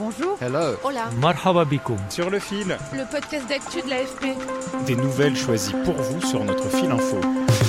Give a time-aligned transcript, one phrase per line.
[0.00, 0.38] Bonjour.
[0.40, 0.76] Hello.
[0.82, 1.10] Hola.
[1.20, 1.98] Marhaba bikoum.
[2.08, 4.34] Sur le fil, Le podcast d'actu de l'AFP.
[4.86, 7.18] des nouvelles choisies pour vous sur notre fil info.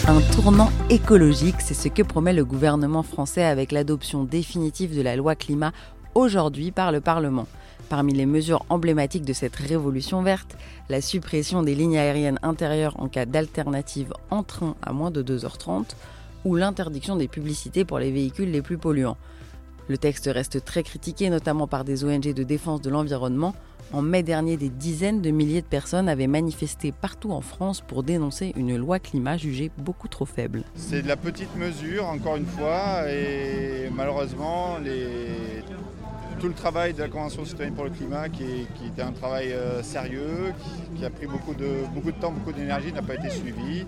[0.08, 5.18] Un tournant écologique, c'est ce que promet le gouvernement français avec l'adoption définitive de la
[5.18, 5.74] loi climat
[6.16, 7.48] aujourd'hui par le Parlement.
[7.90, 10.56] Parmi les mesures emblématiques de cette révolution verte,
[10.88, 15.96] la suppression des lignes aériennes intérieures en cas d'alternative en train à moins de 2h30
[16.46, 19.18] ou l'interdiction des publicités pour les véhicules les plus polluants.
[19.92, 23.54] Le texte reste très critiqué, notamment par des ONG de défense de l'environnement.
[23.92, 28.02] En mai dernier, des dizaines de milliers de personnes avaient manifesté partout en France pour
[28.02, 30.64] dénoncer une loi climat jugée beaucoup trop faible.
[30.76, 34.78] C'est de la petite mesure, encore une fois, et malheureusement,
[36.40, 38.44] tout le travail de la Convention citoyenne pour le climat, qui,
[38.88, 40.54] était un travail euh, sérieux,
[40.96, 43.86] qui, a pris beaucoup de, temps, beaucoup d'énergie, n'a pas été suivi.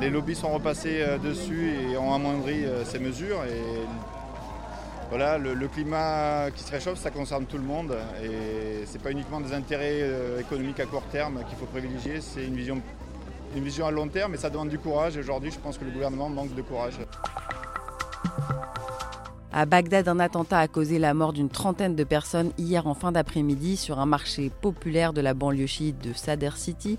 [0.00, 3.42] Les lobbies sont repassés euh, dessus et ont amoindri euh, ces mesures.
[5.08, 7.96] Voilà, le, climat qui se réchauffe, ça concerne tout le monde.
[8.22, 12.44] Et c'est pas uniquement des intérêts euh, économiques à court terme qu'il faut privilégier, c'est
[12.44, 12.82] une vision,
[13.56, 15.16] une vision à long terme et ça demande du courage.
[15.16, 16.98] Et aujourd'hui, je pense que le gouvernement manque de courage.
[19.50, 23.10] À Bagdad, un attentat a causé la mort d'une trentaine de personnes hier en fin
[23.10, 26.98] d'après-midi sur un marché populaire de la banlieue chiite de Sadr City.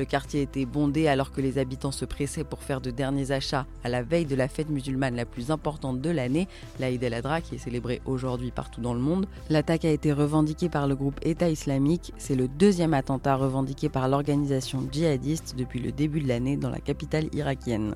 [0.00, 3.66] Le quartier était bondé alors que les habitants se pressaient pour faire de derniers achats
[3.84, 6.48] à la veille de la fête musulmane la plus importante de l'année,
[6.78, 9.26] l'Aïd el-Adha, qui est célébrée aujourd'hui partout dans le monde.
[9.50, 12.14] L'attaque a été revendiquée par le groupe État islamique.
[12.16, 16.80] C'est le deuxième attentat revendiqué par l'organisation djihadiste depuis le début de l'année dans la
[16.80, 17.94] capitale irakienne.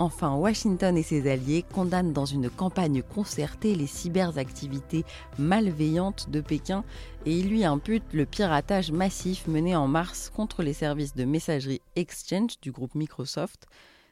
[0.00, 5.04] Enfin, Washington et ses alliés condamnent dans une campagne concertée les cyberactivités
[5.38, 6.84] malveillantes de Pékin
[7.26, 11.80] et ils lui imputent le piratage massif mené en mars contre les services de messagerie
[11.96, 13.66] Exchange du groupe Microsoft.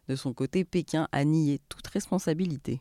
[0.09, 2.81] De son côté, Pékin a nié toute responsabilité.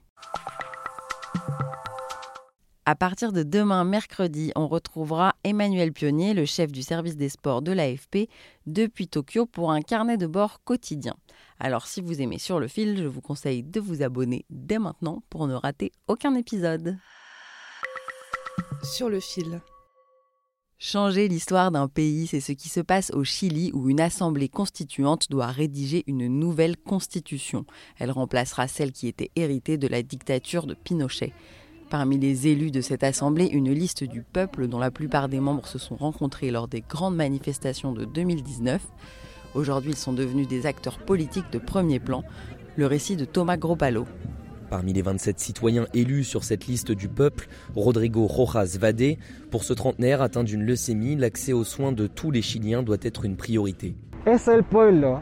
[2.87, 7.63] À partir de demain, mercredi, on retrouvera Emmanuel Pionnier, le chef du service des sports
[7.63, 8.29] de l'AFP,
[8.67, 11.15] depuis Tokyo pour un carnet de bord quotidien.
[11.59, 15.23] Alors si vous aimez sur le fil, je vous conseille de vous abonner dès maintenant
[15.29, 16.97] pour ne rater aucun épisode.
[18.83, 19.61] Sur le fil.
[20.77, 25.31] Changer l'histoire d'un pays, c'est ce qui se passe au Chili où une assemblée constituante
[25.31, 27.65] doit rédiger une nouvelle constitution.
[27.97, 31.31] Elle remplacera celle qui était héritée de la dictature de Pinochet.
[31.89, 35.67] Parmi les élus de cette assemblée, une liste du peuple dont la plupart des membres
[35.67, 38.81] se sont rencontrés lors des grandes manifestations de 2019.
[39.55, 42.23] Aujourd'hui, ils sont devenus des acteurs politiques de premier plan.
[42.75, 44.05] Le récit de Thomas Gropalo.
[44.69, 49.15] Parmi les 27 citoyens élus sur cette liste du peuple, Rodrigo Rojas Vade,
[49.51, 53.23] pour ce trentenaire atteint d'une leucémie, l'accès aux soins de tous les Chiliens doit être
[53.23, 53.95] une priorité.
[54.25, 55.19] Es el pueblo,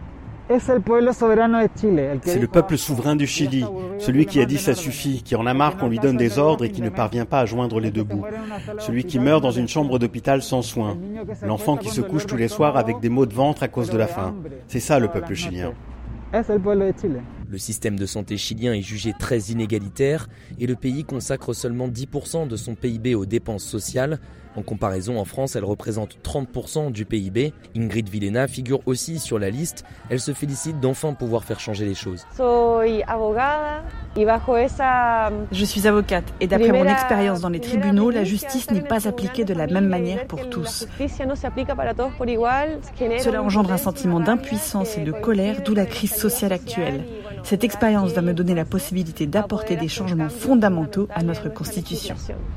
[2.24, 3.66] C'est le peuple souverain du Chili,
[3.98, 6.66] celui qui a dit ça suffit, qui en a marre qu'on lui donne des ordres
[6.66, 8.26] et qui ne parvient pas à joindre les deux bouts.
[8.80, 10.98] Celui qui meurt dans une chambre d'hôpital sans soins.
[11.44, 13.98] L'enfant qui se couche tous les soirs avec des maux de ventre à cause de
[13.98, 14.36] la faim.
[14.68, 15.74] C'est ça le peuple chilien.
[17.54, 20.28] Le système de santé chilien est jugé très inégalitaire
[20.60, 24.18] et le pays consacre seulement 10% de son PIB aux dépenses sociales.
[24.56, 27.54] En comparaison, en France, elle représente 30% du PIB.
[27.76, 29.84] Ingrid Villena figure aussi sur la liste.
[30.10, 32.26] Elle se félicite d'enfin pouvoir faire changer les choses.
[35.52, 39.46] Je suis avocate et d'après mon expérience dans les tribunaux, la justice n'est pas appliquée
[39.46, 40.88] de la même manière pour tous.
[43.20, 47.04] Cela engendre un sentiment d'impuissance et de colère, d'où la crise sociale actuelle.
[47.44, 52.16] Cette expérience va me donner la possibilité d'apporter des changements fondamentaux à notre Constitution.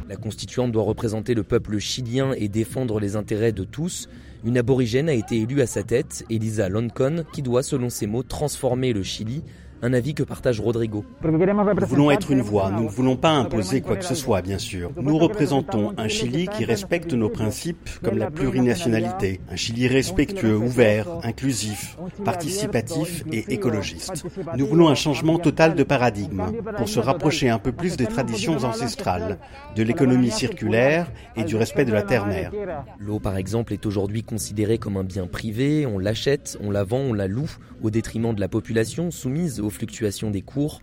[0.09, 4.09] La constituante doit représenter le peuple chilien et défendre les intérêts de tous.
[4.45, 8.23] Une aborigène a été élue à sa tête, Elisa Loncon, qui doit, selon ses mots,
[8.23, 9.43] transformer le Chili,
[9.87, 11.05] Un avis que partage Rodrigo.
[11.23, 14.59] Nous voulons être une voix, nous ne voulons pas imposer quoi que ce soit, bien
[14.59, 14.91] sûr.
[15.01, 21.07] Nous représentons un Chili qui respecte nos principes comme la plurinationalité, un Chili respectueux, ouvert,
[21.23, 24.25] inclusif, participatif et écologiste.
[24.57, 26.43] Nous voulons un changement total de paradigme
[26.77, 29.39] pour se rapprocher un peu plus des traditions ancestrales,
[29.77, 32.51] de l'économie circulaire et du respect de la terre-mère.
[32.99, 36.99] L'eau, par exemple, est aujourd'hui considérée comme un bien privé, on l'achète, on la vend,
[36.99, 37.53] on la loue,
[37.85, 40.81] au détriment de la population soumise aux fluctuations des cours.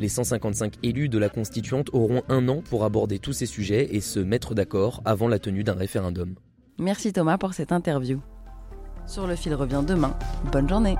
[0.00, 4.00] Les 155 élus de la constituante auront un an pour aborder tous ces sujets et
[4.00, 6.34] se mettre d'accord avant la tenue d'un référendum.
[6.78, 8.20] Merci Thomas pour cette interview.
[9.06, 10.16] Sur le fil revient demain.
[10.52, 10.96] Bonne journée.